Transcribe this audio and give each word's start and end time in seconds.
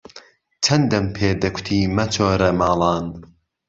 چەندەم 0.65 1.05
پێ 1.15 1.29
دەکوتی 1.41 1.91
مەچۆرە 1.95 2.49
ماڵان 2.59 3.05